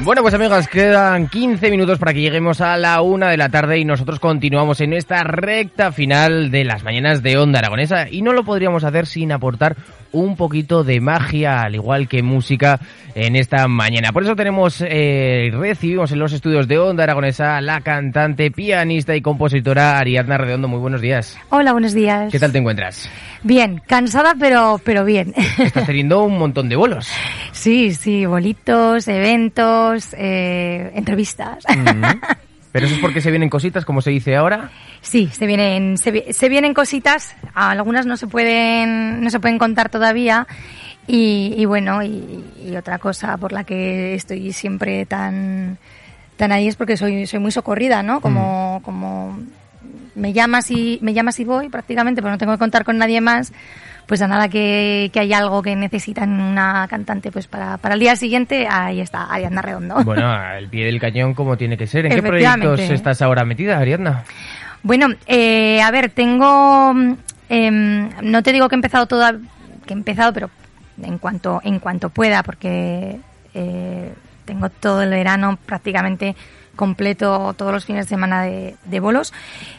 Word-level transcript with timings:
Bueno, 0.05 0.20
pues 0.20 0.34
amigos, 0.34 0.69
quedan 0.69 1.28
15 1.28 1.70
minutos 1.70 1.98
para 1.98 2.12
que 2.12 2.20
lleguemos 2.20 2.60
a 2.60 2.77
la 2.77 3.00
una 3.00 3.30
de 3.30 3.38
la 3.38 3.48
tarde 3.48 3.78
y 3.78 3.86
nosotros 3.86 4.20
continuamos 4.20 4.83
en 4.83 4.92
esta 4.92 5.24
recta 5.24 5.92
final 5.92 6.50
de 6.50 6.62
las 6.64 6.84
mañanas 6.84 7.22
de 7.22 7.38
Onda 7.38 7.61
Aragonesa 7.61 8.11
y 8.11 8.20
no 8.20 8.34
lo 8.34 8.44
podríamos 8.44 8.84
hacer 8.84 9.06
sin 9.06 9.33
aportar 9.33 9.77
un 10.14 10.36
poquito 10.36 10.84
de 10.84 11.00
magia, 11.00 11.62
al 11.62 11.74
igual 11.74 12.06
que 12.06 12.22
música, 12.22 12.78
en 13.14 13.36
esta 13.36 13.66
mañana. 13.69 14.12
Por 14.12 14.22
eso 14.22 14.34
tenemos, 14.36 14.83
eh, 14.86 15.50
recibimos 15.52 16.12
en 16.12 16.18
los 16.20 16.33
estudios 16.33 16.68
de 16.68 16.78
Onda 16.78 17.02
Aragonesa 17.05 17.61
la 17.61 17.80
cantante, 17.80 18.50
pianista 18.50 19.14
y 19.14 19.20
compositora 19.20 19.98
Ariadna 19.98 20.39
Redondo. 20.39 20.68
Muy 20.68 20.78
buenos 20.78 21.00
días. 21.00 21.36
Hola, 21.50 21.72
buenos 21.72 21.94
días. 21.94 22.30
¿Qué 22.30 22.39
tal 22.39 22.52
te 22.52 22.58
encuentras? 22.58 23.08
Bien, 23.42 23.83
cansada 23.86 24.34
pero 24.39 24.80
pero 24.84 25.05
bien. 25.05 25.34
Estás 25.58 25.86
teniendo 25.86 26.22
un 26.22 26.39
montón 26.39 26.68
de 26.68 26.77
bolos. 26.77 27.08
sí, 27.52 27.92
sí, 27.92 28.24
bolitos, 28.24 29.08
eventos, 29.08 29.93
eh, 30.16 30.90
entrevistas. 30.94 31.64
Mm. 31.68 32.02
Pero 32.72 32.86
eso 32.86 32.96
es 32.96 33.00
porque 33.00 33.20
se 33.20 33.30
vienen 33.30 33.48
cositas, 33.50 33.84
como 33.84 34.02
se 34.02 34.10
dice 34.10 34.34
ahora. 34.34 34.70
Sí, 35.00 35.28
se 35.32 35.46
vienen 35.46 35.96
se, 35.96 36.10
vi- 36.10 36.32
se 36.32 36.48
vienen 36.48 36.74
cositas, 36.74 37.36
algunas 37.55 38.04
no 38.04 38.16
se 38.16 38.27
pueden 38.27 39.22
no 39.22 39.30
se 39.30 39.38
pueden 39.38 39.58
contar 39.58 39.90
todavía 39.90 40.48
y, 41.06 41.54
y 41.56 41.64
bueno, 41.66 42.02
y, 42.02 42.42
y 42.66 42.74
otra 42.77 42.98
cosa 42.98 43.36
por 43.36 43.52
la 43.52 43.62
que 43.62 44.14
estoy 44.14 44.52
siempre 44.52 45.06
tan 45.06 45.78
tan 46.36 46.50
ahí 46.50 46.66
es 46.66 46.74
porque 46.74 46.96
soy 46.96 47.28
soy 47.28 47.38
muy 47.38 47.52
socorrida, 47.52 48.02
¿no? 48.02 48.20
Como 48.20 48.80
como 48.84 49.38
me 50.14 50.33
llamas 50.33 50.70
y 50.70 50.98
me 51.02 51.13
llamas 51.13 51.39
y 51.41 51.45
voy 51.45 51.69
prácticamente, 51.69 52.23
pero 52.23 52.33
no 52.33 52.39
tengo 52.39 52.52
que 52.52 52.58
contar 52.58 52.85
con 52.85 52.98
nadie 52.98 53.20
más. 53.20 53.52
Pues 54.07 54.20
a 54.20 54.29
nada 54.29 54.51
que, 54.51 55.11
que 55.14 55.20
hay 55.20 55.33
algo 55.33 55.63
que 55.63 55.75
necesitan 55.75 56.39
una 56.39 56.86
cantante 56.89 57.33
pues 57.33 57.47
para, 57.47 57.79
para 57.79 57.95
el 57.95 58.01
día 58.01 58.17
siguiente, 58.17 58.69
ahí 58.70 59.01
está, 59.01 59.25
Ariadna 59.25 59.63
Redondo. 59.63 59.97
Bueno, 60.05 60.30
al 60.30 60.69
pie 60.69 60.85
del 60.85 61.01
cañón 61.01 61.33
como 61.33 61.57
tiene 61.57 61.79
que 61.79 61.86
ser. 61.86 62.05
¿En 62.07 62.13
qué 62.13 62.23
proyectos 62.23 62.80
estás 62.80 63.23
ahora 63.23 63.45
metida, 63.45 63.79
Ariadna? 63.79 64.25
Bueno, 64.83 65.07
eh, 65.27 65.80
a 65.80 65.91
ver, 65.91 66.11
tengo, 66.11 66.92
em, 67.48 68.11
no 68.23 68.42
te 68.42 68.52
digo 68.52 68.69
que 68.69 68.75
he 68.75 68.77
empezado 68.77 69.07
toda, 69.07 69.33
que 69.86 69.95
he 69.95 69.96
empezado, 69.96 70.35
pero 70.35 70.51
en 71.02 71.17
cuanto 71.17 71.61
en 71.64 71.79
cuanto 71.79 72.11
pueda, 72.11 72.42
porque 72.42 73.19
eh, 73.55 74.13
tengo 74.45 74.69
todo 74.69 75.02
el 75.02 75.11
verano 75.11 75.58
prácticamente 75.64 76.36
completo, 76.74 77.55
todos 77.55 77.73
los 77.73 77.85
fines 77.85 78.07
de 78.07 78.08
semana 78.08 78.42
de, 78.42 78.77
de 78.85 79.01
bolos, 79.01 79.33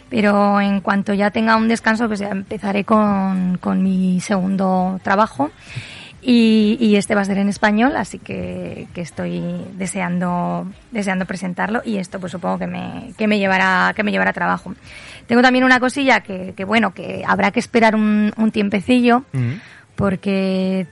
pero 0.10 0.60
en 0.62 0.82
cuanto 0.82 1.14
ya 1.14 1.32
tenga 1.32 1.56
un 1.56 1.68
descanso, 1.68 2.08
pues 2.08 2.20
ya 2.20 2.30
empezaré 2.30 2.84
con, 2.84 3.58
con 3.60 3.84
mi 3.84 4.20
segundo 4.22 5.00
trabajo. 5.04 5.52
Y, 6.28 6.78
y 6.80 6.96
este 6.96 7.14
va 7.14 7.22
a 7.22 7.26
ser 7.26 7.38
en 7.38 7.50
español, 7.50 7.96
así 7.96 8.18
que, 8.18 8.88
que 8.96 9.02
estoy 9.02 9.44
deseando, 9.74 10.66
deseando 10.90 11.26
presentarlo 11.26 11.84
y 11.86 11.98
esto 11.98 12.20
pues 12.20 12.32
supongo 12.32 12.58
que 12.58 12.66
me, 12.66 13.14
que 13.16 13.28
me 13.28 13.38
llevará, 13.38 13.94
que 13.96 14.02
me 14.02 14.10
llevará 14.12 14.34
trabajo. 14.34 14.74
Tengo 15.28 15.44
también 15.44 15.64
una 15.66 15.80
cosilla 15.80 16.22
que, 16.22 16.56
que 16.58 16.66
bueno, 16.66 16.96
que 16.96 17.24
habrá 17.28 17.52
que 17.52 17.60
esperar 17.60 17.96
un, 17.96 18.34
un 18.38 18.50
tiempecillo, 18.50 19.24
porque 19.96 20.88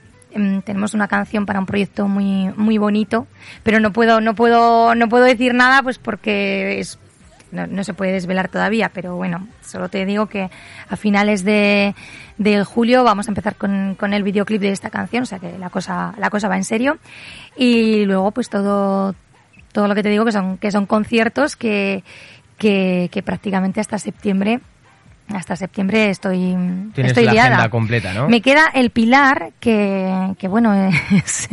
tenemos 0.64 0.94
una 0.94 1.08
canción 1.08 1.46
para 1.46 1.60
un 1.60 1.66
proyecto 1.66 2.08
muy, 2.08 2.52
muy 2.56 2.78
bonito, 2.78 3.26
pero 3.62 3.80
no 3.80 3.92
puedo, 3.92 4.20
no 4.20 4.34
puedo, 4.34 4.94
no 4.94 5.08
puedo 5.08 5.24
decir 5.24 5.54
nada 5.54 5.82
pues 5.82 5.98
porque 5.98 6.80
es 6.80 6.98
no, 7.54 7.66
no 7.66 7.84
se 7.84 7.94
puede 7.94 8.12
desvelar 8.12 8.48
todavía, 8.48 8.90
pero 8.92 9.16
bueno, 9.16 9.46
solo 9.62 9.88
te 9.88 10.04
digo 10.04 10.26
que 10.26 10.50
a 10.88 10.96
finales 10.96 11.44
de, 11.44 11.94
de 12.36 12.64
julio 12.64 13.04
vamos 13.04 13.28
a 13.28 13.30
empezar 13.30 13.54
con, 13.54 13.94
con 13.94 14.12
el 14.12 14.24
videoclip 14.24 14.60
de 14.60 14.72
esta 14.72 14.90
canción, 14.90 15.22
o 15.22 15.26
sea 15.26 15.38
que 15.38 15.56
la 15.58 15.70
cosa, 15.70 16.14
la 16.18 16.30
cosa 16.30 16.48
va 16.48 16.56
en 16.56 16.64
serio. 16.64 16.98
Y 17.56 18.04
luego 18.04 18.32
pues 18.32 18.50
todo, 18.50 19.14
todo 19.72 19.88
lo 19.88 19.94
que 19.94 20.02
te 20.02 20.08
digo 20.10 20.24
que 20.24 20.32
son, 20.32 20.58
que 20.58 20.72
son 20.72 20.86
conciertos 20.86 21.56
que, 21.56 22.02
que, 22.58 23.08
que 23.12 23.22
prácticamente 23.22 23.80
hasta 23.80 23.98
septiembre 23.98 24.60
hasta 25.32 25.56
septiembre 25.56 26.10
estoy, 26.10 26.56
Tienes 26.94 27.12
estoy 27.12 27.24
la 27.24 27.32
liada. 27.32 27.48
agenda 27.48 27.70
completa, 27.70 28.12
¿no? 28.12 28.28
Me 28.28 28.40
queda 28.40 28.66
el 28.74 28.90
pilar 28.90 29.52
que, 29.60 30.34
que 30.38 30.48
bueno, 30.48 30.74
es, 31.12 31.48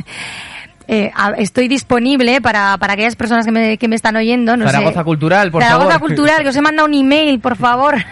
eh, 0.87 1.11
estoy 1.37 1.67
disponible 1.67 2.41
para, 2.41 2.77
para 2.77 2.93
aquellas 2.93 3.15
personas 3.15 3.45
que 3.45 3.51
me, 3.51 3.77
que 3.77 3.87
me 3.87 3.95
están 3.95 4.15
oyendo. 4.15 4.57
No 4.57 4.65
Zaragoza 4.65 4.99
sé. 4.99 5.03
Cultural, 5.05 5.51
por 5.51 5.63
Zaragoza 5.63 5.91
favor. 5.91 6.07
Cultural, 6.07 6.43
que 6.43 6.49
os 6.49 6.55
he 6.55 6.61
mandado 6.61 6.87
un 6.87 6.93
email, 6.93 7.39
por 7.39 7.55
favor. 7.55 7.95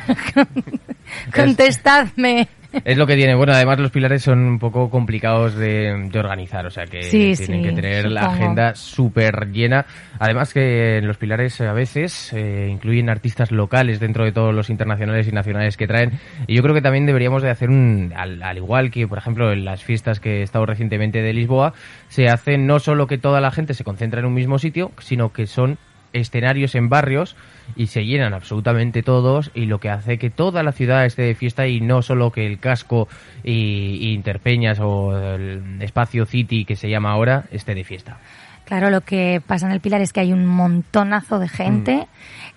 Contestadme. 1.36 2.48
Es 2.84 2.98
lo 2.98 3.08
que 3.08 3.16
tiene. 3.16 3.36
Bueno, 3.36 3.54
además 3.54 3.80
los 3.80 3.92
pilares 3.92 4.22
son 4.24 4.40
un 4.40 4.60
poco 4.60 4.90
complicados 4.90 5.56
de, 5.56 6.08
de 6.12 6.20
organizar, 6.20 6.66
o 6.66 6.70
sea 6.70 6.86
que 6.86 7.04
Sí, 7.04 7.34
tienen 7.36 7.64
sí, 7.64 7.70
que 7.70 7.72
tener 7.74 8.12
la 8.12 8.28
agenda 8.28 8.76
súper 8.76 9.48
llena. 9.52 9.86
Además 10.20 10.54
que 10.54 11.02
los 11.02 11.18
pilares 11.18 11.60
a 11.62 11.74
veces 11.74 12.32
eh, 12.34 12.68
incluyen 12.70 13.10
artistas 13.10 13.52
locales 13.52 14.00
dentro 14.00 14.24
de 14.26 14.32
todos 14.32 14.54
los 14.54 14.70
internacionales 14.70 15.28
y 15.28 15.32
nacionales 15.32 15.78
que 15.78 15.88
traen. 15.88 16.12
Y 16.48 16.56
yo 16.56 16.62
creo 16.62 16.76
que 16.76 16.82
también 16.82 17.06
deberíamos 17.06 17.42
de 17.42 17.50
hacer 17.50 17.70
un, 17.70 18.14
al, 18.16 18.44
al 18.44 18.58
igual 18.58 18.92
que 18.92 19.08
por 19.08 19.18
ejemplo 19.18 19.52
en 19.52 19.66
las 19.66 19.84
fiestas 19.84 20.20
que 20.20 20.40
he 20.40 20.44
estado 20.44 20.66
recientemente 20.66 21.22
de 21.22 21.34
Lisboa, 21.34 21.74
se 22.08 22.28
hace 22.28 22.58
no 22.58 22.80
solo 22.80 23.08
que 23.08 23.18
toda 23.18 23.42
la 23.42 23.52
gente 23.52 23.74
se 23.74 23.84
concentra 23.84 24.20
en 24.20 24.26
un 24.26 24.34
mismo 24.34 24.60
sitio, 24.60 24.92
sino 25.00 25.32
que 25.32 25.48
son 25.48 25.78
escenarios 26.14 26.76
en 26.76 26.90
barrios 26.90 27.36
y 27.76 27.88
se 27.88 28.06
llenan 28.06 28.34
absolutamente 28.34 29.04
todos 29.04 29.52
y 29.54 29.66
lo 29.66 29.80
que 29.80 29.90
hace 29.90 30.18
que 30.18 30.30
toda 30.30 30.64
la 30.64 30.72
ciudad 30.72 31.06
esté 31.06 31.22
de 31.24 31.36
fiesta 31.36 31.68
y 31.68 31.82
no 31.82 32.02
solo 32.02 32.32
que 32.32 32.48
el 32.48 32.60
casco 32.60 33.08
y, 33.44 33.98
y 34.02 34.14
Interpeñas 34.14 34.80
o 34.82 35.18
el 35.36 35.82
espacio 35.82 36.26
City 36.26 36.66
que 36.66 36.76
se 36.76 36.90
llama 36.90 37.12
ahora 37.12 37.46
esté 37.52 37.76
de 37.76 37.84
fiesta. 37.84 38.18
Claro, 38.66 38.90
lo 38.92 39.02
que 39.02 39.42
pasa 39.46 39.66
en 39.66 39.72
el 39.72 39.80
Pilar 39.80 40.02
es 40.02 40.14
que 40.14 40.20
hay 40.20 40.32
un 40.32 40.46
montonazo 40.46 41.40
de 41.40 41.50
gente, 41.50 42.08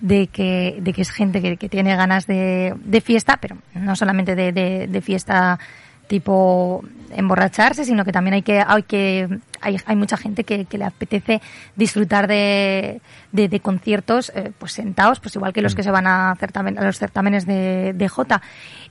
de, 0.00 0.26
que, 0.26 0.76
de 0.80 0.92
que 0.92 1.00
es 1.02 1.10
gente 1.10 1.40
que, 1.40 1.56
que 1.56 1.70
tiene 1.70 1.96
ganas 1.96 2.26
de, 2.26 2.74
de 2.84 3.00
fiesta, 3.00 3.38
pero 3.40 3.56
no 3.74 3.96
solamente 3.96 4.34
de, 4.34 4.52
de- 4.52 4.86
de 4.88 5.00
fiesta 5.00 5.58
tipo 6.08 6.84
emborracharse, 7.16 7.84
sino 7.86 8.04
que 8.04 8.12
también 8.12 8.34
hay 8.34 8.42
que, 8.42 8.62
hay 8.66 8.82
que 8.82 9.28
hay, 9.62 9.78
hay 9.86 9.96
mucha 9.96 10.16
gente 10.16 10.44
que, 10.44 10.64
que 10.66 10.76
le 10.78 10.84
apetece 10.84 11.40
disfrutar 11.76 12.26
de, 12.26 13.00
de, 13.32 13.48
de 13.48 13.60
conciertos 13.60 14.30
eh, 14.34 14.52
pues 14.58 14.72
sentados, 14.72 15.20
pues 15.20 15.34
igual 15.36 15.52
que 15.52 15.62
los 15.62 15.74
que 15.74 15.82
se 15.82 15.90
van 15.90 16.06
a, 16.06 16.34
certamen- 16.38 16.78
a 16.78 16.84
los 16.84 16.98
certámenes 16.98 17.46
de, 17.46 17.92
de 17.94 18.08
Jota. 18.08 18.42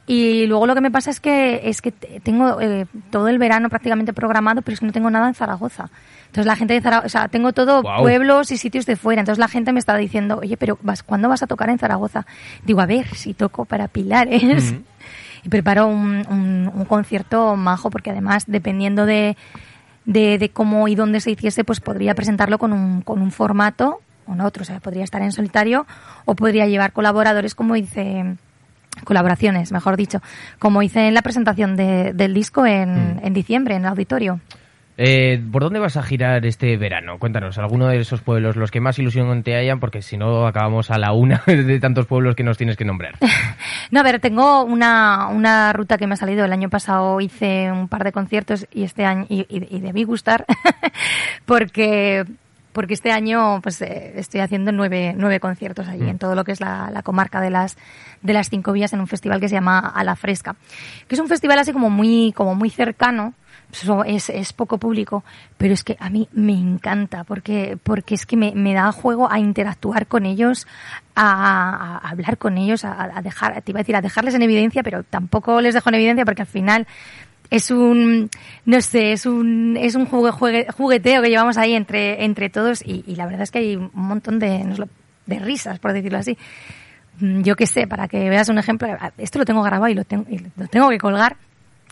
Y 0.08 0.46
luego 0.48 0.66
lo 0.66 0.74
que 0.76 0.82
me 0.82 0.92
pasa 0.92 1.12
es 1.12 1.20
que 1.20 1.62
es 1.70 1.82
que 1.82 1.92
te- 1.92 2.20
tengo 2.22 2.60
eh, 2.60 2.88
todo 3.12 3.28
el 3.28 3.38
verano 3.38 3.70
prácticamente 3.70 4.14
programado, 4.14 4.62
pero 4.62 4.74
es 4.74 4.80
que 4.80 4.86
no 4.88 4.92
tengo 4.92 5.10
nada 5.12 5.28
en 5.28 5.36
Zaragoza. 5.36 5.90
Entonces 6.28 6.46
la 6.46 6.56
gente 6.56 6.74
de 6.74 6.82
Zaragoza, 6.82 7.06
o 7.06 7.10
sea, 7.10 7.28
tengo 7.28 7.52
todo 7.54 7.82
pueblos 8.02 8.52
y 8.52 8.58
sitios 8.58 8.86
de 8.86 8.96
fuera. 8.96 9.22
Entonces 9.22 9.40
la 9.40 9.48
gente 9.50 9.74
me 9.74 9.80
está 9.80 9.96
diciendo, 9.98 10.40
oye, 10.42 10.58
pero 10.58 10.80
vas, 10.82 11.04
¿cuándo 11.04 11.28
vas 11.30 11.44
a 11.44 11.48
tocar 11.48 11.70
en 11.70 11.78
Zaragoza? 11.78 12.26
Digo, 12.66 12.82
a 12.82 12.86
ver, 12.86 13.08
si 13.16 13.34
toco 13.34 13.66
para 13.66 13.88
Pilares. 13.88 14.74
Y 15.44 15.50
preparo 15.50 15.88
un, 15.88 16.24
un- 16.30 16.72
un 16.74 16.86
concierto 16.86 17.56
majo, 17.56 17.90
porque 17.90 18.12
además, 18.12 18.44
dependiendo 18.48 19.06
de, 19.08 19.36
de, 20.06 20.38
de 20.38 20.50
cómo 20.50 20.88
y 20.88 20.96
dónde 20.96 21.20
se 21.20 21.32
hiciese, 21.32 21.64
pues 21.64 21.80
podría 21.80 22.16
presentarlo 22.16 22.58
con 22.58 22.74
un, 22.74 23.02
con 23.02 23.22
un 23.22 23.32
formato 23.32 24.02
o 24.26 24.36
no 24.36 24.46
otro. 24.46 24.64
O 24.64 24.66
sea, 24.66 24.80
podría 24.80 25.04
estar 25.04 25.22
en 25.22 25.32
solitario 25.32 25.86
o 26.26 26.36
podría 26.36 26.68
llevar 26.68 26.92
colaboradores, 26.94 27.56
como 27.56 27.76
hice 27.76 28.36
colaboraciones, 29.04 29.72
mejor 29.72 29.96
dicho, 29.98 30.22
como 30.60 30.82
hice 30.84 31.08
en 31.08 31.14
la 31.14 31.22
presentación 31.22 31.76
de- 31.76 32.14
del 32.14 32.34
disco 32.34 32.66
en, 32.66 33.20
en 33.24 33.34
diciembre 33.34 33.76
en 33.76 33.82
el 33.84 33.88
auditorio. 33.88 34.40
Eh, 34.98 35.42
¿Por 35.52 35.64
dónde 35.64 35.80
vas 35.80 35.98
a 35.98 36.04
girar 36.04 36.46
este 36.46 36.78
verano? 36.78 37.18
Cuéntanos, 37.18 37.58
alguno 37.58 37.88
de 37.88 37.98
esos 38.00 38.22
pueblos, 38.22 38.56
los 38.56 38.70
que 38.72 38.82
más 38.82 39.00
ilusión 39.00 39.42
te 39.42 39.56
hayan, 39.56 39.80
porque 39.80 40.02
si 40.02 40.18
no 40.18 40.46
acabamos 40.46 40.92
a 40.92 40.98
la 41.00 41.12
una 41.14 41.42
de 41.48 41.80
tantos 41.80 42.06
pueblos 42.06 42.36
que 42.36 42.44
nos 42.44 42.58
tienes 42.58 42.78
que 42.78 42.86
nombrar. 42.86 43.16
No, 43.90 44.00
a 44.00 44.04
ver, 44.04 44.22
tengo 44.22 44.64
una, 44.64 45.28
una 45.28 45.74
ruta 45.74 45.98
que 45.98 46.08
me 46.08 46.14
ha 46.14 46.18
salido. 46.18 46.46
El 46.46 46.54
año 46.54 46.70
pasado 46.70 47.20
hice 47.20 47.70
un 47.74 47.90
par 47.90 48.06
de 48.06 48.14
conciertos 48.14 48.66
y 48.72 48.84
este 48.84 49.04
año, 49.04 49.26
y, 49.28 49.42
y- 49.50 49.68
y 49.76 49.82
debí 49.82 50.06
gustar, 50.06 50.46
porque, 51.46 52.26
porque 52.72 52.94
este 52.94 53.12
año 53.12 53.60
pues 53.62 53.82
eh, 53.82 54.14
estoy 54.16 54.40
haciendo 54.42 54.72
nueve, 54.72 55.14
nueve 55.18 55.40
conciertos 55.42 55.88
allí, 55.90 56.08
en 56.10 56.18
todo 56.20 56.36
lo 56.36 56.44
que 56.46 56.52
es 56.54 56.62
la, 56.62 56.90
la 56.92 57.02
comarca 57.04 57.42
de 57.42 57.50
las, 57.50 57.78
de 58.22 58.32
las 58.34 58.50
cinco 58.50 58.72
vías, 58.72 58.94
en 58.94 59.02
un 59.02 59.08
festival 59.08 59.40
que 59.42 59.50
se 59.50 59.56
llama 59.56 59.80
A 59.80 60.04
la 60.04 60.16
Fresca, 60.16 60.56
que 61.08 61.16
es 61.16 61.20
un 61.22 61.28
festival 61.28 61.60
así 61.60 61.74
como 61.74 61.90
muy, 61.90 62.32
como 62.34 62.56
muy 62.56 62.70
cercano, 62.70 63.34
es, 64.06 64.30
es 64.30 64.54
poco 64.54 64.78
público, 64.78 65.24
pero 65.58 65.74
es 65.74 65.84
que 65.84 65.98
a 66.00 66.10
mí 66.10 66.28
me 66.34 66.54
encanta 66.54 67.24
porque, 67.24 67.78
porque 67.84 68.16
es 68.16 68.26
que 68.26 68.38
me, 68.38 68.54
me 68.56 68.74
da 68.74 68.92
juego 68.92 69.32
a 69.32 69.40
interactuar 69.40 70.08
con 70.08 70.26
ellos, 70.26 70.68
a, 71.16 71.98
a 72.04 72.10
hablar 72.10 72.38
con 72.38 72.58
ellos, 72.58 72.84
a, 72.86 73.22
dejar, 73.22 73.62
te 73.62 73.72
iba 73.72 73.80
a 73.80 73.84
decir, 73.84 73.96
a 73.96 74.02
dejarles 74.02 74.34
en 74.36 74.42
evidencia, 74.42 74.84
pero 74.84 75.04
tampoco 75.04 75.62
les 75.62 75.74
dejo 75.74 75.90
en 75.90 75.96
evidencia 75.96 76.26
porque 76.26 76.42
al 76.44 76.48
final 76.48 76.88
es 77.50 77.70
un, 77.70 78.30
no 78.66 78.82
sé, 78.82 79.12
es 79.12 79.26
un, 79.26 79.76
es 79.78 79.96
un 79.96 80.06
jugue- 80.08 80.32
jugue- 80.32 80.68
jugueteo 80.72 81.22
que 81.22 81.30
llevamos 81.30 81.58
ahí 81.58 81.74
entre, 81.74 82.24
entre 82.24 82.50
todos 82.50 82.82
y, 82.86 83.04
y 83.08 83.16
la 83.16 83.26
verdad 83.26 83.42
es 83.42 83.52
que 83.52 83.60
hay 83.60 83.76
un 83.76 83.90
montón 83.94 84.40
de, 84.40 84.64
de 85.26 85.40
risas, 85.40 85.78
por 85.80 85.92
decirlo 85.94 86.18
así. 86.18 86.38
Mm, 87.20 87.42
Yo 87.42 87.58
qué 87.58 87.68
sé, 87.68 87.88
para 87.88 88.08
que 88.08 88.30
veas 88.30 88.48
un 88.48 88.58
ejemplo, 88.58 88.88
esto 89.18 89.38
lo 89.40 89.44
tengo 89.46 89.62
grabado 89.64 89.90
y 89.92 89.96
lo 89.96 90.06
tengo, 90.06 90.26
y 90.30 90.40
lo 90.56 90.68
tengo 90.68 90.90
que 90.90 90.98
colgar. 90.98 91.36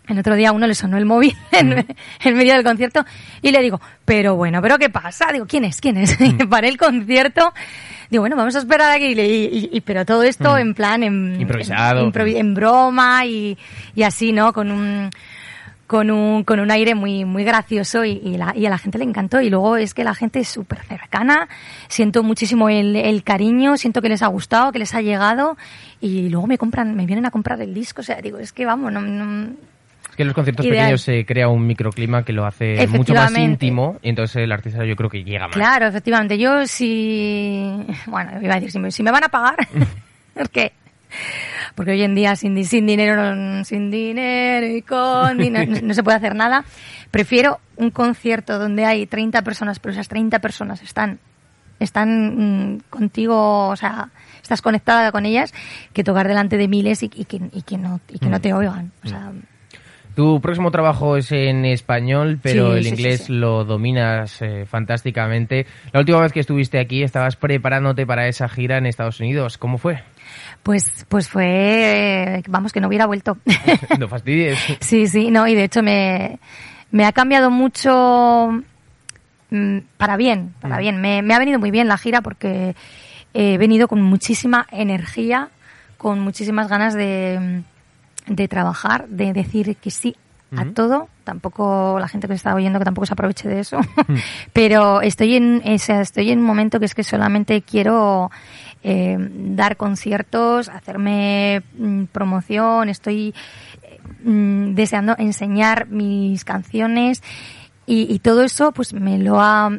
El 0.10 0.20
otro 0.20 0.36
día 0.36 0.50
a 0.50 0.52
uno 0.52 0.68
le 0.68 0.76
sonó 0.76 0.98
el 0.98 1.06
móvil 1.06 1.38
en, 1.52 1.86
en 2.24 2.38
medio 2.38 2.54
del 2.56 2.64
concierto 2.64 3.06
y 3.42 3.52
le 3.52 3.62
digo, 3.62 3.80
pero 4.04 4.36
bueno, 4.36 4.62
¿pero 4.62 4.78
qué 4.78 4.90
pasa? 4.90 5.28
Digo, 5.32 5.46
¿quién 5.48 5.64
es? 5.64 5.80
¿Quién 5.80 5.96
es? 5.98 6.18
Y 6.20 6.34
paré 6.46 6.68
el 6.68 6.78
concierto. 6.78 7.54
Digo, 8.10 8.24
bueno, 8.24 8.36
vamos 8.36 8.56
a 8.56 8.60
esperar 8.60 8.92
aquí. 8.92 9.14
Y, 9.14 9.22
y- 9.22 9.70
y- 9.72 9.82
pero 9.82 10.04
todo 10.04 10.24
esto 10.24 10.58
en 10.58 10.74
plan, 10.74 11.04
en, 11.04 11.40
Improvisado. 11.40 12.12
en, 12.26 12.54
broma 12.56 13.26
y, 13.26 13.56
y 13.96 14.02
así, 14.04 14.32
¿no? 14.32 14.52
Con 14.52 14.72
un, 14.72 15.12
con 15.86 16.10
un, 16.10 16.44
con 16.44 16.60
un 16.60 16.72
aire 16.72 16.96
muy, 16.96 17.24
muy 17.26 17.44
gracioso 17.44 18.04
y, 18.06 18.20
la- 18.36 18.54
y 18.56 18.66
a 18.66 18.70
la 18.72 18.80
gente 18.80 18.98
le 18.98 19.04
encantó. 19.04 19.42
Y 19.42 19.52
luego 19.52 19.78
es 19.78 19.94
que 19.94 20.04
la 20.04 20.16
gente 20.16 20.40
es 20.40 20.48
súper 20.48 20.80
cercana, 20.86 21.48
siento 21.88 22.24
muchísimo 22.24 22.68
el, 22.70 22.96
el 22.96 23.22
cariño, 23.24 23.78
siento 23.78 24.02
que 24.02 24.10
les 24.10 24.24
ha 24.24 24.28
gustado, 24.28 24.72
que 24.72 24.80
les 24.80 24.96
ha 24.96 25.02
llegado 25.02 25.56
y 26.02 26.30
luego 26.30 26.48
me 26.48 26.58
compran, 26.58 26.96
me 26.96 27.06
vienen 27.06 27.28
a 27.28 27.32
comprar 27.32 27.62
el 27.62 27.76
disco. 27.76 28.02
O 28.02 28.04
sea, 28.04 28.20
digo, 28.22 28.40
es 28.40 28.52
que 28.54 28.66
vamos, 28.66 28.92
no, 28.92 29.02
no- 29.02 29.52
que 30.20 30.24
en 30.24 30.28
los 30.28 30.36
conciertos 30.36 30.66
Ideal. 30.66 30.80
pequeños 30.84 31.02
se 31.02 31.26
crea 31.26 31.48
un 31.48 31.66
microclima 31.66 32.26
que 32.26 32.34
lo 32.34 32.46
hace 32.46 32.86
mucho 32.90 33.14
más 33.14 33.34
íntimo 33.38 34.00
y 34.02 34.10
entonces 34.10 34.44
el 34.44 34.52
artista 34.52 34.84
yo 34.84 34.98
creo 34.98 35.10
que 35.10 35.24
llega 35.24 35.48
más. 35.48 35.56
Claro, 35.56 35.88
efectivamente. 35.88 36.38
Yo 36.38 36.68
si... 36.68 37.86
Bueno, 38.06 38.32
iba 38.42 38.52
a 38.52 38.56
decir, 38.56 38.70
si 38.70 38.80
me, 38.80 38.92
si 38.92 39.02
me 39.02 39.12
van 39.12 39.24
a 39.24 39.30
pagar, 39.30 39.56
porque 40.34 40.74
porque 41.74 41.92
hoy 41.92 42.04
en 42.04 42.16
día 42.16 42.36
sin, 42.36 42.66
sin 42.66 42.86
dinero 42.86 43.64
sin 43.64 43.90
dinero 43.90 44.68
y 44.68 44.82
con 44.82 45.38
dinero 45.38 45.72
no, 45.72 45.80
no 45.88 45.94
se 45.94 46.04
puede 46.04 46.18
hacer 46.18 46.36
nada. 46.36 46.66
Prefiero 47.12 47.62
un 47.78 47.90
concierto 47.90 48.60
donde 48.60 48.84
hay 48.84 49.08
30 49.08 49.42
personas, 49.44 49.80
pero 49.80 49.94
esas 49.94 50.10
30 50.10 50.40
personas 50.40 50.82
están 50.82 51.20
están 51.80 52.74
mm, 52.74 52.80
contigo, 52.90 53.70
o 53.70 53.76
sea, 53.78 54.10
estás 54.42 54.62
conectada 54.62 55.14
con 55.14 55.26
ellas, 55.26 55.54
que 55.94 56.04
tocar 56.04 56.28
delante 56.28 56.58
de 56.58 56.68
miles 56.68 57.04
y, 57.04 57.10
y 57.16 57.24
que, 57.24 57.40
y 57.54 57.62
que 57.62 57.78
no 57.78 58.02
y 58.10 58.20
que 58.20 58.28
no 58.28 58.42
te 58.42 58.52
oigan. 58.52 58.92
O 59.06 59.08
sea, 59.08 59.32
Tu 60.20 60.42
próximo 60.42 60.70
trabajo 60.70 61.16
es 61.16 61.32
en 61.32 61.64
español, 61.64 62.40
pero 62.44 62.74
Sí, 62.74 62.78
el 62.80 62.84
sí, 62.84 62.90
inglés 62.90 63.22
sí. 63.22 63.32
lo 63.32 63.64
dominas 63.64 64.42
eh, 64.42 64.66
fantásticamente. 64.66 65.66
La 65.94 66.02
última 66.02 66.20
vez 66.20 66.34
que 66.34 66.42
estuviste 66.42 66.78
aquí 66.78 67.04
estabas 67.04 67.38
preparándote 67.38 68.06
para 68.06 68.28
esa 68.28 68.50
gira 68.50 68.78
en 68.80 68.86
Estados 68.86 69.22
Unidos. 69.22 69.58
¿Cómo 69.58 69.78
fue? 69.78 70.04
pues 70.62 71.06
pues 71.08 71.30
fue, 71.30 72.36
eh, 72.36 72.44
vamos, 72.50 72.74
que 72.74 72.82
no 72.82 72.90
hubiera 72.90 73.06
vuelto. 73.06 73.38
no 73.98 74.10
fastidies. 74.10 74.60
Sí, 74.82 75.08
sí, 75.08 75.32
no, 75.32 75.48
y 75.48 75.56
de 75.56 75.64
hecho 75.64 75.82
me, 75.82 76.38
me 76.92 77.06
ha 77.06 77.14
cambiado 77.14 77.50
mucho 77.50 78.62
mm, 79.52 79.78
para 79.96 80.18
bien, 80.18 80.54
para 80.60 80.80
bien. 80.80 81.00
Me, 81.00 81.22
me 81.22 81.34
ha 81.34 81.40
venido 81.40 81.60
muy 81.60 81.72
bien 81.72 81.88
la 81.88 81.98
gira 81.98 82.20
porque 82.22 82.76
he 83.34 83.58
venido 83.58 83.88
con 83.88 84.02
muchísima 84.02 84.68
energía, 84.70 85.48
con 85.98 86.20
muchísimas 86.20 86.68
ganas 86.68 86.94
de, 86.94 87.62
de 88.30 88.48
trabajar, 88.48 89.08
de 89.10 89.34
decir 89.34 89.76
que 89.78 89.92
sí 89.92 90.16
a 90.56 90.66
todo. 90.66 91.10
Tampoco 91.24 91.98
la 92.00 92.08
gente 92.08 92.28
que 92.28 92.34
está 92.34 92.56
oyendo 92.56 92.80
que 92.80 92.86
tampoco 92.86 93.06
se 93.06 93.14
aproveche 93.14 93.48
de 93.48 93.60
eso. 93.60 93.80
Pero 94.54 95.02
estoy 95.02 95.36
en, 95.36 95.62
o 95.64 95.78
sea, 95.78 96.02
estoy 96.02 96.32
en 96.32 96.40
un 96.40 96.46
momento 96.46 96.80
que 96.80 96.86
es 96.86 96.96
que 96.96 97.04
solamente 97.04 97.62
quiero 97.62 98.32
eh, 98.84 99.18
dar 99.20 99.78
conciertos, 99.78 100.70
hacerme 100.70 101.62
mm, 101.78 102.06
promoción, 102.06 102.90
estoy 102.90 103.34
eh, 103.84 104.00
mm, 104.24 104.74
deseando 104.74 105.16
enseñar 105.18 105.88
mis 105.88 106.46
canciones 106.46 107.22
y, 107.86 108.12
y 108.14 108.20
todo 108.20 108.44
eso 108.44 108.72
pues 108.72 108.94
me 108.94 109.20
lo 109.20 109.42
ha 109.42 109.72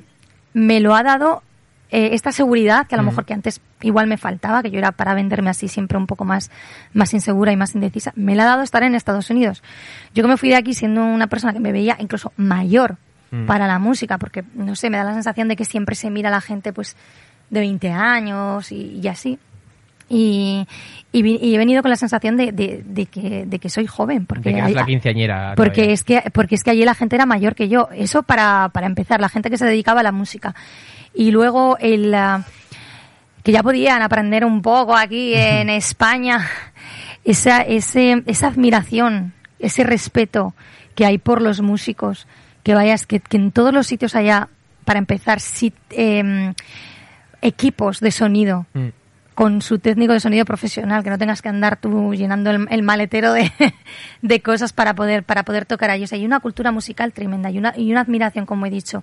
me 0.53 0.81
lo 0.81 0.95
ha 0.95 1.03
dado 1.03 1.43
eh, 1.91 2.11
esta 2.13 2.33
seguridad 2.33 2.87
que 2.87 2.95
a 2.95 2.99
lo 2.99 3.05
mejor 3.05 3.25
que 3.25 3.35
antes 3.35 3.61
igual 3.83 4.07
me 4.07 4.17
faltaba, 4.17 4.63
que 4.63 4.71
yo 4.71 4.79
era 4.79 4.93
para 4.93 5.15
venderme 5.15 5.51
así 5.51 5.69
siempre 5.69 5.99
un 5.99 6.07
poco 6.07 6.25
más, 6.25 6.51
más 6.93 7.13
insegura 7.15 7.53
y 7.53 7.57
más 7.57 7.75
indecisa, 7.75 8.13
me 8.15 8.35
la 8.35 8.45
ha 8.45 8.47
dado 8.47 8.63
estar 8.63 8.83
en 8.83 8.95
Estados 8.95 9.31
Unidos. 9.31 9.63
Yo 10.15 10.23
que 10.23 10.29
me 10.29 10.37
fui 10.37 10.51
de 10.51 10.57
aquí 10.57 10.75
siendo 10.75 11.05
una 11.05 11.27
persona 11.27 11.53
que 11.53 11.61
me 11.61 11.73
veía 11.73 11.97
incluso 11.99 12.33
mayor 12.37 12.97
para 13.47 13.69
la 13.69 13.79
música, 13.79 14.19
porque 14.19 14.43
no 14.55 14.75
sé, 14.75 14.91
me 14.91 14.97
da 14.97 15.05
la 15.05 15.15
sensación 15.15 15.47
de 15.47 15.55
que 15.55 15.65
siempre 15.65 15.95
se 15.95 16.11
mira 16.11 16.31
a 16.31 16.33
la 16.33 16.41
gente 16.41 16.73
pues 16.73 16.97
de 17.49 17.61
20 17.61 17.89
años 17.91 18.73
y, 18.73 18.99
y 19.01 19.07
así. 19.07 19.39
Y, 20.09 20.67
y, 21.13 21.55
he 21.55 21.59
venido 21.59 21.83
con 21.83 21.91
la 21.91 21.97
sensación 21.97 22.37
de, 22.37 22.51
de, 22.51 22.83
de 22.85 23.07
que, 23.07 23.47
de 23.47 23.59
que 23.61 23.71
soy 23.71 23.87
joven, 23.87 24.27
porque 24.27 24.53
De 24.53 24.61
que 24.61 24.73
la 24.73 24.85
quinceañera. 24.85 25.55
porque 25.55 25.83
todavía. 25.83 25.95
es 25.95 26.03
que 26.03 26.23
porque 26.33 26.57
es 26.57 26.65
que 26.65 26.73
allí 26.73 26.85
la 26.85 26.97
gente 26.97 27.15
era 27.15 27.27
mayor 27.27 27.55
que 27.55 27.69
yo 27.69 27.89
eso 27.95 28.25
para, 28.25 28.71
para 28.73 28.89
empezar 28.89 29.21
la 29.21 29.29
gente 29.29 29.51
que 29.51 29.57
se 29.57 29.67
dedicaba 29.67 30.01
a 30.01 30.03
la 30.03 30.11
música 30.11 30.57
y 31.15 31.31
luego 31.31 31.77
el 31.79 32.15
ah, 32.15 32.45
que 33.43 33.53
ya 33.53 33.63
podían 33.63 34.03
aprender 34.03 34.45
un 34.45 34.63
poco 34.63 34.97
aquí 34.97 35.35
en 35.35 35.71
España 35.71 36.49
esa 37.25 37.61
ese, 37.63 38.23
esa 38.27 38.49
admiración 38.49 39.33
ese 39.59 39.85
respeto 39.85 40.55
que 40.95 41.07
hay 41.07 41.19
por 41.19 41.43
los 41.43 41.61
músicos 41.61 42.27
que 42.63 42.75
vayas 42.75 43.07
que, 43.07 43.21
que 43.21 43.37
en 43.37 43.53
todos 43.53 43.73
los 43.73 43.87
sitios 43.87 44.15
haya 44.15 44.49
para 44.85 44.99
empezar 44.99 45.39
em, 45.91 46.55
equipos 47.43 48.01
de 48.01 48.11
sonido 48.11 48.67
Mm. 48.75 49.00
Con 49.35 49.63
su 49.63 49.79
técnico 49.79 50.13
de 50.13 50.21
sonido 50.21 50.45
profesional, 50.45 51.03
que 51.03 51.11
no 51.11 51.17
tengas 51.19 51.41
que 51.41 51.49
andar 51.49 51.77
tú 51.79 52.13
llenando 52.15 52.51
el, 52.51 52.67
el 52.71 52.83
maletero 52.83 53.33
de, 53.33 53.51
de 54.23 54.41
cosas 54.43 54.73
para 54.73 54.95
poder, 54.95 55.23
para 55.25 55.45
poder 55.45 55.65
tocar 55.67 55.91
allí. 55.91 56.05
O 56.05 56.07
sea, 56.07 56.19
hay 56.19 56.27
una 56.27 56.41
cultura 56.41 56.73
musical 56.73 57.13
tremenda 57.13 57.51
y 57.51 57.59
una, 57.59 57.73
y 57.77 57.91
una 57.91 58.03
admiración, 58.03 58.45
como 58.47 58.67
he 58.67 58.71
dicho, 58.71 59.03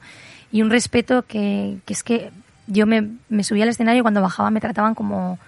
y 0.52 0.62
un 0.62 0.70
respeto 0.70 1.24
que, 1.24 1.78
que 1.86 1.94
es 1.94 2.04
que 2.04 2.30
yo 2.68 2.86
me, 2.86 3.08
me 3.30 3.44
subía 3.44 3.64
al 3.64 3.70
escenario 3.70 4.00
y 4.00 4.02
cuando 4.04 4.22
bajaba 4.22 4.52
me 4.52 4.60
trataban 4.62 4.94
como, 4.94 5.40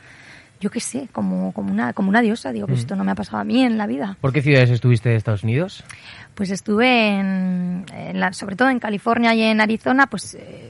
yo 0.61 0.69
qué 0.71 0.79
sé, 0.79 1.07
como, 1.11 1.51
como, 1.51 1.71
una, 1.71 1.93
como 1.93 2.09
una 2.09 2.21
diosa. 2.21 2.51
Digo, 2.51 2.65
pues 2.65 2.79
esto 2.79 2.95
no 2.95 3.03
me 3.03 3.11
ha 3.11 3.15
pasado 3.15 3.37
a 3.39 3.43
mí 3.43 3.61
en 3.63 3.77
la 3.77 3.85
vida. 3.87 4.17
¿Por 4.21 4.33
qué 4.33 4.41
ciudades 4.41 4.69
estuviste 4.71 5.09
de 5.09 5.15
Estados 5.17 5.43
Unidos? 5.43 5.83
Pues 6.35 6.49
estuve 6.51 7.09
en, 7.19 7.85
en 7.93 8.19
la- 8.19 8.31
sobre 8.33 8.55
todo 8.55 8.69
en 8.69 8.79
California 8.79 9.33
y 9.35 9.41
en 9.43 9.59
Arizona, 9.61 10.07
pues 10.07 10.35
eh, 10.35 10.68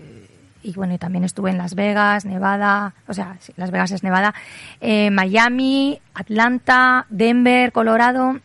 y 0.64 0.74
bueno, 0.74 0.94
y 0.94 0.98
también 0.98 1.24
estuve 1.24 1.50
en 1.52 1.58
Las 1.58 1.76
Vegas, 1.76 2.26
Nevada, 2.26 2.94
o 3.08 3.14
sea, 3.14 3.38
sí, 3.40 3.54
Las 3.56 3.72
Vegas 3.72 3.92
es 3.92 4.04
Nevada, 4.04 4.34
eh, 4.82 5.10
Miami, 5.12 6.00
Atlanta, 6.14 7.06
Denver, 7.10 7.72
Colorado 7.72 8.40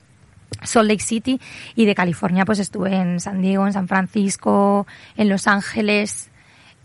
Salt 0.62 0.88
Lake 0.88 1.02
City 1.02 1.40
y 1.74 1.84
de 1.84 1.94
California 1.94 2.44
pues 2.44 2.60
estuve 2.60 2.94
en 2.94 3.18
San 3.20 3.42
Diego, 3.42 3.66
en 3.66 3.72
San 3.72 3.88
Francisco, 3.88 4.86
en 5.16 5.28
Los 5.28 5.46
Ángeles, 5.48 6.30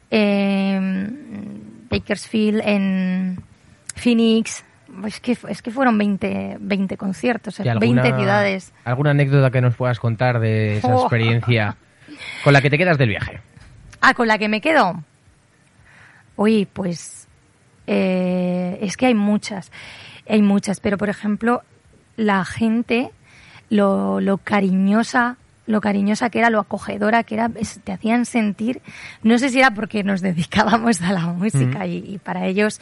en 0.10 1.86
Bakersfield, 1.90 2.62
en 2.66 3.44
Phoenix. 3.96 4.64
Es 5.06 5.20
que, 5.20 5.38
es 5.48 5.62
que 5.62 5.72
fueron 5.72 5.98
20, 5.98 6.58
20 6.60 6.98
conciertos, 6.98 7.60
¿Y 7.60 7.64
20 7.64 8.02
ciudades. 8.16 8.74
¿Alguna 8.86 9.12
anécdota 9.12 9.52
que 9.52 9.62
nos 9.62 9.76
puedas 9.76 10.00
contar 10.00 10.40
de 10.40 10.78
esa 10.78 10.88
Oh. 10.96 11.02
experiencia 11.02 11.76
con 12.44 12.54
la 12.54 12.62
que 12.62 12.70
te 12.70 12.78
quedas 12.78 12.98
del 12.98 13.10
viaje? 13.10 13.40
Ah, 14.02 14.14
con 14.14 14.28
la 14.28 14.38
que 14.38 14.50
me 14.50 14.62
quedo. 14.62 15.04
Oye, 16.42 16.68
pues 16.72 17.28
eh, 17.86 18.78
es 18.82 18.96
que 18.96 19.08
hay 19.08 19.14
muchas, 19.14 19.72
hay 20.28 20.42
muchas, 20.42 20.80
pero 20.80 20.98
por 20.98 21.10
ejemplo, 21.10 21.64
la 22.16 22.46
gente, 22.46 23.12
lo, 23.70 24.22
lo 24.22 24.38
cariñosa, 24.38 25.36
lo 25.68 25.82
cariñosa 25.82 26.30
que 26.30 26.40
era, 26.40 26.50
lo 26.50 26.60
acogedora 26.62 27.24
que 27.24 27.36
era, 27.36 27.50
te 27.84 27.92
hacían 27.92 28.26
sentir, 28.26 28.82
no 29.22 29.38
sé 29.38 29.50
si 29.50 29.60
era 29.60 29.72
porque 29.72 30.04
nos 30.06 30.22
dedicábamos 30.30 31.02
a 31.02 31.12
la 31.12 31.26
música 31.28 31.86
y, 31.88 31.98
y 31.98 32.18
para 32.20 32.46
ellos, 32.46 32.80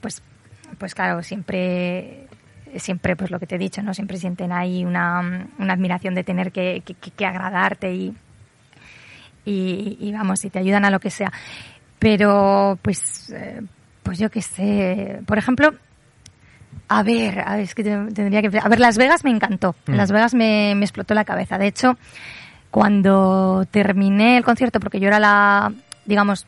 pues, 0.00 0.22
pues 0.78 0.94
claro, 0.94 1.22
siempre 1.24 2.28
siempre 2.76 3.16
pues 3.16 3.30
lo 3.32 3.40
que 3.40 3.46
te 3.48 3.56
he 3.56 3.58
dicho, 3.58 3.82
¿no? 3.82 3.92
Siempre 3.94 4.16
sienten 4.16 4.52
ahí 4.52 4.84
una, 4.84 5.48
una 5.58 5.72
admiración 5.74 6.14
de 6.14 6.22
tener 6.24 6.52
que, 6.52 6.82
que- 6.86 6.94
que- 6.94 7.10
que 7.10 7.26
agradarte 7.26 7.92
y, 7.92 8.14
y, 9.44 9.98
y 10.00 10.12
vamos, 10.12 10.44
y 10.44 10.50
te 10.50 10.58
ayudan 10.58 10.84
a 10.84 10.90
lo 10.90 11.00
que 11.00 11.10
sea. 11.10 11.32
Pero, 12.02 12.76
pues, 12.82 13.30
eh, 13.30 13.60
pues 14.02 14.18
yo 14.18 14.28
qué 14.28 14.42
sé. 14.42 15.20
Por 15.24 15.38
ejemplo, 15.38 15.72
a 16.88 17.02
ver, 17.04 17.38
a 17.46 17.52
ver, 17.54 17.60
es 17.60 17.76
que 17.76 17.84
te- 17.84 18.12
tendría 18.12 18.42
que... 18.42 18.58
A 18.58 18.68
ver, 18.68 18.80
Las 18.80 18.98
Vegas 18.98 19.22
me 19.22 19.30
encantó. 19.30 19.76
Mm. 19.86 19.92
Las 19.94 20.10
Vegas 20.10 20.34
me, 20.34 20.74
me 20.74 20.84
explotó 20.84 21.14
la 21.14 21.24
cabeza. 21.24 21.58
De 21.58 21.68
hecho, 21.68 21.96
cuando 22.72 23.66
terminé 23.70 24.36
el 24.36 24.44
concierto, 24.44 24.80
porque 24.80 24.98
yo 24.98 25.06
era 25.06 25.20
la, 25.20 25.72
digamos, 26.04 26.44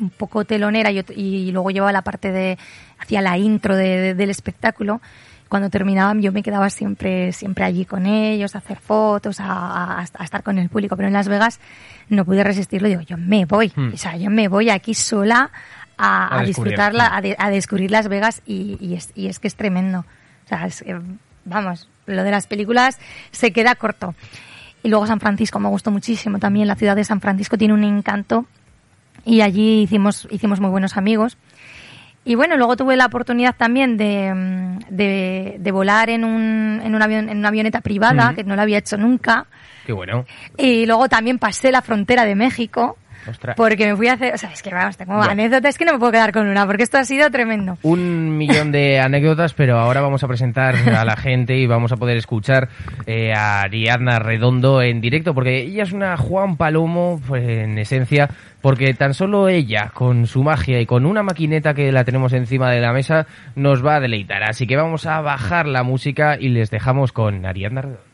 un 0.00 0.08
poco 0.08 0.46
telonera 0.46 0.90
y, 0.90 0.98
ot- 1.00 1.12
y 1.14 1.52
luego 1.52 1.70
llevaba 1.70 1.92
la 1.92 2.00
parte 2.02 2.32
de, 2.32 2.56
hacía 2.98 3.20
la 3.20 3.36
intro 3.36 3.76
de- 3.76 4.00
de- 4.00 4.14
del 4.14 4.30
espectáculo. 4.30 5.02
Cuando 5.54 5.70
terminaban 5.70 6.20
yo 6.20 6.32
me 6.32 6.42
quedaba 6.42 6.68
siempre, 6.68 7.30
siempre 7.30 7.62
allí 7.64 7.84
con 7.84 8.06
ellos, 8.06 8.56
a 8.56 8.58
hacer 8.58 8.80
fotos, 8.80 9.38
a, 9.38 9.46
a- 10.00 10.00
a 10.00 10.24
estar 10.24 10.42
con 10.42 10.58
el 10.58 10.68
público. 10.68 10.96
Pero 10.96 11.06
en 11.06 11.12
Las 11.14 11.28
Vegas 11.28 11.60
no 12.08 12.24
pude 12.24 12.42
resistirlo. 12.42 12.88
Digo, 12.88 13.02
yo 13.02 13.16
me 13.16 13.44
voy. 13.44 13.70
Hmm. 13.76 13.92
O 13.94 13.96
sea, 13.96 14.16
yo 14.16 14.30
me 14.30 14.48
voy 14.48 14.70
aquí 14.70 14.94
sola 14.94 15.52
a, 15.96 16.38
A 16.40 16.42
disfrutarla, 16.42 17.16
a, 17.16 17.20
de- 17.20 17.36
a 17.38 17.50
descubrir 17.50 17.92
Las 17.92 18.08
Vegas 18.08 18.42
y, 18.44 18.78
y 18.80 18.94
es, 18.94 19.12
y 19.14 19.28
es 19.28 19.38
que 19.38 19.46
es 19.46 19.54
tremendo. 19.54 20.00
O 20.00 20.48
sea, 20.48 20.66
es 20.66 20.82
que, 20.82 21.00
vamos, 21.44 21.88
lo 22.06 22.24
de 22.24 22.32
las 22.32 22.48
películas 22.48 22.98
se 23.30 23.52
queda 23.52 23.76
corto. 23.76 24.16
Y 24.82 24.88
luego 24.88 25.06
San 25.06 25.20
Francisco 25.20 25.60
me 25.60 25.68
gustó 25.68 25.92
muchísimo 25.92 26.40
también. 26.40 26.66
La 26.66 26.74
ciudad 26.74 26.96
de 26.96 27.04
San 27.04 27.20
Francisco 27.20 27.56
tiene 27.56 27.74
un 27.74 27.84
encanto 27.84 28.46
y 29.24 29.40
allí 29.42 29.82
hicimos, 29.82 30.26
hicimos 30.32 30.58
muy 30.58 30.70
buenos 30.70 30.96
amigos. 30.96 31.38
Y 32.24 32.34
bueno, 32.36 32.56
luego 32.56 32.76
tuve 32.76 32.96
la 32.96 33.06
oportunidad 33.06 33.54
también 33.56 33.96
de, 33.96 34.32
mm, 34.34 34.78
de, 34.88 35.56
de 35.58 35.70
volar 35.72 36.08
en, 36.08 36.24
un, 36.24 36.80
en, 36.82 36.94
un 36.94 37.02
avión, 37.02 37.28
en 37.28 37.38
una 37.38 37.48
avioneta 37.48 37.80
privada, 37.80 38.34
que 38.34 38.44
no 38.44 38.56
lo 38.56 38.62
había 38.62 38.78
hecho 38.78 38.96
nunca. 38.96 39.46
Qué 39.84 39.92
bueno. 39.92 40.24
Y 40.56 40.86
luego 40.86 41.08
también 41.08 41.38
pasé 41.38 41.70
la 41.70 41.82
frontera 41.82 42.24
de 42.24 42.34
México. 42.34 42.96
Ostras. 43.28 43.56
Porque 43.56 43.86
me 43.86 43.96
fui 43.96 44.08
a 44.08 44.14
hacer, 44.14 44.34
o 44.34 44.38
sea, 44.38 44.50
es 44.50 44.62
que 44.62 44.70
vamos, 44.70 44.96
tengo 44.96 45.20
anécdotas 45.20 45.78
que 45.78 45.84
no 45.84 45.92
me 45.92 45.98
puedo 45.98 46.12
quedar 46.12 46.32
con 46.32 46.46
una, 46.46 46.66
porque 46.66 46.82
esto 46.82 46.98
ha 46.98 47.04
sido 47.04 47.30
tremendo. 47.30 47.78
Un 47.82 48.36
millón 48.36 48.72
de 48.72 49.00
anécdotas, 49.00 49.54
pero 49.54 49.78
ahora 49.78 50.00
vamos 50.00 50.22
a 50.24 50.28
presentar 50.28 50.76
a 50.76 51.04
la 51.04 51.16
gente 51.16 51.56
y 51.56 51.66
vamos 51.66 51.92
a 51.92 51.96
poder 51.96 52.16
escuchar 52.16 52.68
eh, 53.06 53.32
a 53.32 53.62
Ariadna 53.62 54.18
Redondo 54.18 54.82
en 54.82 55.00
directo, 55.00 55.34
porque 55.34 55.62
ella 55.62 55.82
es 55.82 55.92
una 55.92 56.16
Juan 56.16 56.56
Palomo, 56.56 57.20
pues, 57.26 57.48
en 57.48 57.78
esencia, 57.78 58.28
porque 58.60 58.94
tan 58.94 59.14
solo 59.14 59.48
ella, 59.48 59.90
con 59.92 60.26
su 60.26 60.42
magia 60.42 60.80
y 60.80 60.86
con 60.86 61.06
una 61.06 61.22
maquineta 61.22 61.74
que 61.74 61.92
la 61.92 62.04
tenemos 62.04 62.32
encima 62.32 62.70
de 62.70 62.80
la 62.80 62.92
mesa, 62.92 63.26
nos 63.54 63.84
va 63.84 63.96
a 63.96 64.00
deleitar. 64.00 64.42
Así 64.42 64.66
que 64.66 64.76
vamos 64.76 65.06
a 65.06 65.20
bajar 65.20 65.66
la 65.66 65.82
música 65.82 66.36
y 66.38 66.48
les 66.48 66.70
dejamos 66.70 67.12
con 67.12 67.46
Ariadna 67.46 67.82
Redondo. 67.82 68.13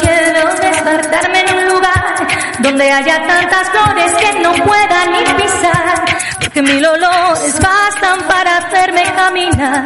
Quiero 0.00 0.54
despertarme 0.54 1.40
en 1.40 1.54
un 1.56 1.68
lugar 1.68 2.26
donde 2.60 2.90
haya 2.90 3.26
tantas 3.26 3.68
flores 3.70 4.12
que 4.14 4.40
no 4.40 4.52
pueda 4.64 5.06
ni 5.06 5.24
pisar, 5.42 6.04
porque 6.40 6.62
mil 6.62 6.84
olores 6.84 7.58
bastan 7.60 8.20
para 8.26 8.58
hacerme 8.58 9.02
caminar 9.14 9.84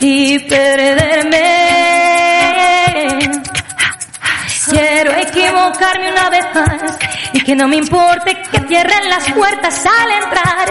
y 0.00 0.38
perderme. 0.40 1.40
Quiero 4.70 5.12
equivocarme 5.12 6.12
una 6.12 6.30
vez 6.30 6.46
más 6.54 6.98
y 7.32 7.40
que 7.40 7.56
no 7.56 7.66
me 7.66 7.76
importe 7.76 8.36
que 8.52 8.60
cierren 8.68 9.08
las 9.08 9.30
puertas 9.32 9.84
al 9.86 10.10
entrar, 10.22 10.70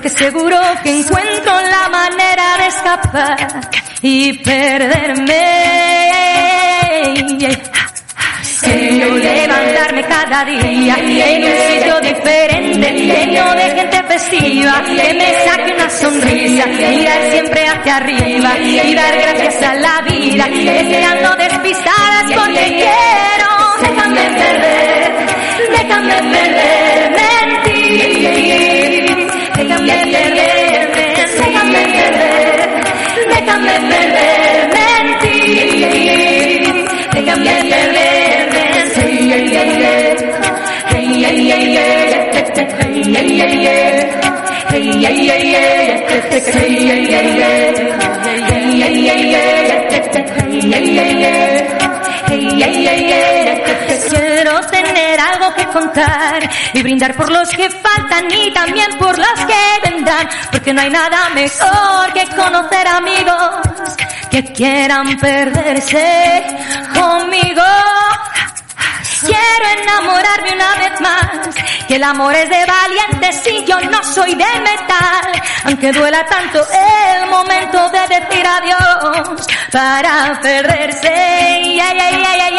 porque 0.00 0.16
seguro 0.16 0.58
que 0.82 0.98
encuentro 0.98 1.52
la 1.52 1.88
manera 1.90 2.56
de 2.56 2.66
escapar 2.68 3.60
y 4.00 4.32
perderme. 4.32 5.36
Quiero 8.62 9.14
levantarme 9.16 10.02
cada 10.04 10.44
día 10.46 10.96
en 10.96 11.44
un 11.44 11.50
sitio 11.68 12.00
diferente, 12.00 12.92
lleno 12.92 13.54
de 13.54 13.62
gente 13.76 14.02
festiva, 14.04 14.82
que 14.86 15.14
me 15.14 15.34
saque 15.44 15.72
una 15.74 15.90
sonrisa, 15.90 16.66
mirar 16.66 17.30
siempre 17.30 17.66
hacia 17.68 17.96
arriba 17.96 18.58
y 18.58 18.94
dar 18.94 19.18
gracias 19.18 19.62
a 19.62 19.74
la 19.74 20.00
vida, 20.00 20.48
deseando 20.48 21.36
despistadas 21.36 22.24
porque 22.34 22.66
quiero. 22.68 23.50
Déjame 23.82 24.22
perder, 24.30 25.26
déjame 25.76 26.14
perder. 26.14 26.79
Quiero 54.08 54.60
tener 54.62 55.20
algo 55.20 55.54
que 55.54 55.66
contar 55.66 56.50
y 56.72 56.82
brindar 56.82 57.14
por 57.14 57.30
los 57.30 57.48
que 57.50 57.68
faltan 57.70 58.30
y 58.30 58.52
también 58.52 58.96
por 58.98 59.18
los 59.18 59.40
que 59.46 59.90
vendrán, 59.90 60.28
porque 60.50 60.72
no 60.72 60.80
hay 60.80 60.90
nada 60.90 61.30
mejor 61.34 62.12
que 62.12 62.26
conocer 62.34 62.86
amigos 62.86 63.50
que 64.30 64.44
quieran 64.44 65.18
perderse 65.18 66.44
conmigo. 66.94 67.62
Quiero 69.20 69.82
enamorarme 69.82 70.52
una 70.54 70.76
vez 70.76 71.00
más, 71.00 71.54
que 71.86 71.96
el 71.96 72.04
amor 72.04 72.34
es 72.34 72.48
de 72.48 72.64
valientes 72.66 73.46
y 73.52 73.64
yo 73.64 73.80
no 73.80 74.02
soy 74.02 74.34
de 74.34 74.44
metal, 74.44 75.42
aunque 75.64 75.92
duela 75.92 76.24
tanto 76.26 76.66
el 76.70 77.26
momento 77.28 77.90
de 77.90 78.00
decir 78.18 78.46
adiós 78.46 79.46
para 79.70 80.40
perderse. 80.40 81.08
Yeah, 81.08 81.92
yeah, 81.92 82.10
yeah. 82.10 82.50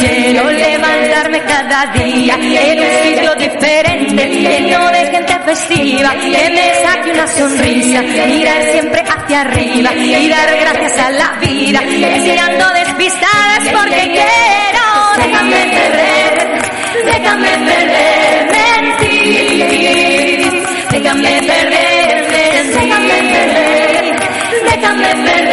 Quiero 0.00 0.50
levantarme 0.50 1.42
cada 1.42 1.86
día 1.92 2.34
en 2.34 2.80
un 2.80 2.86
sitio 3.02 3.34
diferente, 3.34 4.28
lleno 4.28 4.90
de 4.90 5.06
gente 5.06 5.38
festiva, 5.44 6.14
que 6.14 6.50
me 6.50 6.74
saque 6.82 7.10
una 7.10 7.26
sonrisa, 7.26 8.00
mirar 8.02 8.62
siempre 8.72 9.02
hacia 9.02 9.40
arriba 9.42 9.92
y 9.94 10.28
dar 10.28 10.56
gracias 10.56 10.98
a 10.98 11.10
la 11.10 11.32
vida, 11.40 11.80
enseñando 11.82 12.70
despistadas 12.70 13.68
porque 13.72 14.02
quiero, 14.12 14.69
déjame 15.16 15.60
perder, 15.74 16.32
déjame 17.06 17.52
perderme 17.66 18.62
en 18.76 18.86
ti, 18.98 19.16
déjame 20.90 21.32
perderme, 21.48 22.32
déjame 22.74 23.18
perder, 23.32 24.12
déjame 24.66 25.10
perderme 25.24 25.49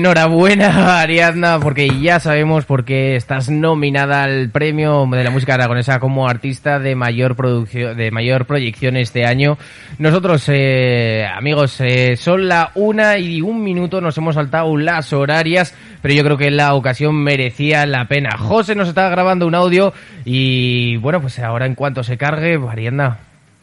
enhorabuena 0.00 1.00
Ariadna, 1.02 1.60
porque 1.60 2.00
ya 2.00 2.20
sabemos 2.20 2.64
por 2.64 2.86
qué 2.86 3.16
estás 3.16 3.50
nominada 3.50 4.22
al 4.22 4.48
premio 4.48 5.06
de 5.10 5.22
la 5.22 5.30
música 5.30 5.54
aragonesa 5.54 6.00
como 6.00 6.26
artista 6.26 6.78
de 6.78 6.94
mayor 6.94 7.36
producción, 7.36 7.98
de 7.98 8.10
mayor 8.10 8.46
proyección 8.46 8.96
este 8.96 9.26
año. 9.26 9.58
Nosotros, 9.98 10.44
eh, 10.48 11.26
amigos, 11.30 11.78
eh, 11.82 12.16
son 12.16 12.48
la 12.48 12.70
una 12.74 13.18
y 13.18 13.42
un 13.42 13.62
minuto, 13.62 14.00
nos 14.00 14.16
hemos 14.16 14.36
saltado 14.36 14.74
las 14.78 15.12
horarias, 15.12 15.74
pero 16.00 16.14
yo 16.14 16.24
creo 16.24 16.38
que 16.38 16.50
la 16.50 16.72
ocasión 16.74 17.22
merecía 17.22 17.84
la 17.84 18.06
pena. 18.06 18.38
José 18.38 18.74
nos 18.74 18.88
está 18.88 19.10
grabando 19.10 19.46
un 19.46 19.54
audio 19.54 19.92
y 20.24 20.96
bueno, 20.96 21.20
pues 21.20 21.38
ahora 21.40 21.66
en 21.66 21.74
cuanto 21.74 22.02
se 22.02 22.16
cargue, 22.16 22.58
Ariadna, 22.70 23.18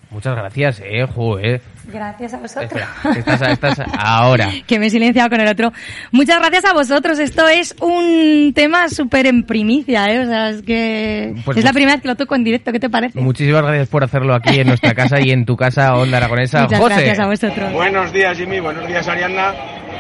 muchas 0.10 0.36
gracias, 0.36 0.82
eh, 0.84 1.06
joder. 1.14 1.62
Gracias 1.92 2.34
a 2.34 2.38
vosotros. 2.38 2.82
Espera, 3.06 3.18
estás, 3.18 3.42
estás 3.42 3.80
ahora. 3.98 4.50
que 4.68 4.78
me 4.78 4.88
he 4.88 4.90
silenciado 4.90 5.30
con 5.30 5.40
el 5.40 5.48
otro. 5.48 5.72
Muchas 6.12 6.40
gracias 6.40 6.66
a 6.66 6.74
vosotros. 6.74 7.18
Esto 7.20 7.48
es 7.48 7.76
un 7.80 8.52
tema 8.54 8.90
súper 8.90 9.26
en 9.26 9.44
primicia, 9.44 10.12
¿eh? 10.12 10.20
O 10.20 10.26
sea, 10.26 10.50
es 10.50 10.62
que 10.64 11.34
Pues 11.46 11.58
es 11.58 11.64
la 11.64 11.72
primera 11.72 11.94
vez 11.94 12.02
que 12.02 12.10
lo 12.10 12.16
toco 12.16 12.36
en 12.36 12.44
directo. 12.44 12.72
¿Qué 12.74 12.80
te 12.80 12.90
parece? 12.90 13.20
Muchísimas 13.20 13.64
gracias 13.64 13.88
por 13.88 14.04
hacerlo 14.04 14.36
aquí 14.36 14.60
en 14.60 14.68
nuestra 14.68 14.94
casa 14.94 15.22
y 15.22 15.32
en 15.32 15.46
tu 15.46 15.56
casa, 15.56 15.96
Onda 15.96 16.18
Aragonesa. 16.18 16.64
Muchas 16.64 16.80
José. 16.80 16.94
gracias 16.96 17.20
a 17.20 17.26
vosotros. 17.28 17.74
Buenos 17.74 18.12
días, 18.12 18.38
Jimmy. 18.38 18.60
Buenos 18.60 18.86
días, 18.86 19.08
Ariadna. 19.08 19.54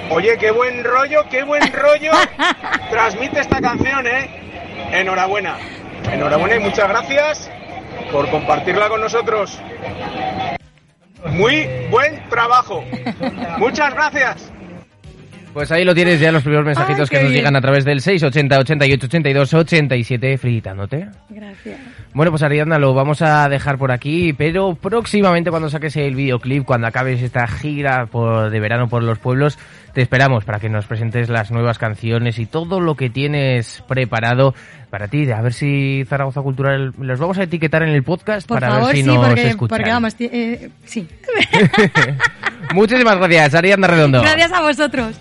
Oye, 0.09 0.37
qué 0.37 0.51
buen 0.51 0.83
rollo, 0.83 1.21
qué 1.29 1.43
buen 1.43 1.61
rollo 1.71 2.11
transmite 2.91 3.39
esta 3.39 3.61
canción, 3.61 4.05
¿eh? 4.07 4.29
Enhorabuena. 4.91 5.55
Enhorabuena 6.11 6.55
y 6.55 6.59
muchas 6.59 6.87
gracias 6.87 7.49
por 8.11 8.29
compartirla 8.29 8.89
con 8.89 9.01
nosotros. 9.01 9.59
Muy 11.31 11.67
buen 11.89 12.27
trabajo. 12.29 12.83
Muchas 13.57 13.93
gracias. 13.93 14.51
Pues 15.53 15.71
ahí 15.71 15.83
lo 15.83 15.95
tienes 15.95 16.19
ya 16.19 16.31
los 16.31 16.43
primeros 16.43 16.67
mensajitos 16.67 17.09
Ay, 17.09 17.17
que 17.17 17.23
nos 17.23 17.31
bien. 17.31 17.39
llegan 17.39 17.55
a 17.55 17.61
través 17.61 17.83
del 17.83 17.99
680 17.99 18.59
88 18.59 19.07
82 19.07 19.53
87 19.55 20.37
felicitándote. 20.37 21.07
Gracias. 21.29 21.79
Bueno, 22.13 22.31
pues 22.31 22.43
Ariadna, 22.43 22.77
lo 22.77 22.93
vamos 22.93 23.23
a 23.23 23.49
dejar 23.49 23.79
por 23.79 23.91
aquí, 23.91 24.33
pero 24.33 24.75
próximamente 24.75 25.49
cuando 25.49 25.71
saques 25.71 25.95
el 25.97 26.13
videoclip, 26.13 26.63
cuando 26.63 26.85
acabes 26.85 27.23
esta 27.23 27.47
gira 27.47 28.05
por, 28.05 28.51
de 28.51 28.59
verano 28.59 28.87
por 28.87 29.01
los 29.01 29.17
pueblos, 29.17 29.57
te 29.93 30.03
esperamos 30.03 30.45
para 30.45 30.59
que 30.59 30.69
nos 30.69 30.85
presentes 30.85 31.27
las 31.27 31.49
nuevas 31.49 31.79
canciones 31.79 32.37
y 32.37 32.45
todo 32.45 32.79
lo 32.79 32.93
que 32.93 33.09
tienes 33.09 33.83
preparado 33.87 34.53
para 34.89 35.07
ti. 35.07 35.29
A 35.31 35.41
ver 35.41 35.53
si 35.53 36.03
Zaragoza 36.07 36.41
Cultural 36.41 36.93
los 36.99 37.19
vamos 37.19 37.37
a 37.37 37.43
etiquetar 37.43 37.83
en 37.83 37.89
el 37.89 38.03
podcast 38.03 38.47
Por 38.47 38.59
para 38.59 38.71
favor, 38.71 38.87
ver 38.87 38.95
si 38.95 39.01
sí, 39.03 39.07
nos 39.07 39.25
porque, 39.27 39.47
escuchan. 39.47 39.77
porque 39.77 39.89
vamos, 39.91 40.15
eh, 40.19 40.69
sí. 40.85 41.07
Muchísimas 42.73 43.17
gracias, 43.17 43.55
Ariadna 43.55 43.87
Redondo. 43.87 44.21
Gracias 44.21 44.51
a 44.51 44.61
vosotros. 44.61 45.15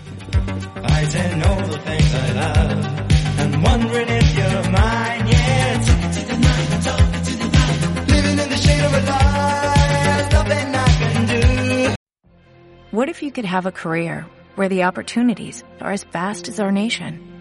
What 12.91 13.09
if 13.09 13.21
you 13.21 13.31
could 13.31 13.45
have 13.45 13.65
a 13.65 13.71
career 13.71 14.25
where 14.55 14.69
the 14.69 14.83
opportunities 14.85 15.63
are 15.81 15.91
as 15.91 16.03
vast 16.05 16.47
as 16.47 16.59
our 16.59 16.71
nation, 16.71 17.36